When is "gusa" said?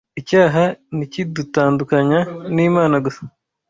3.05-3.21